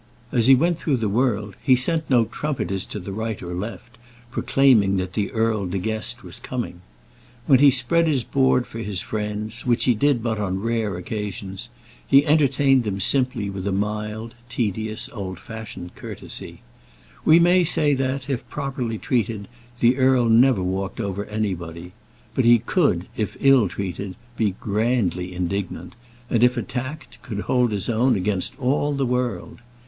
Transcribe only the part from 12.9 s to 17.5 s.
simply, with a mild, tedious, old fashioned courtesy. We